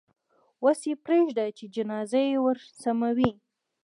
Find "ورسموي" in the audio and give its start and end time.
2.45-3.31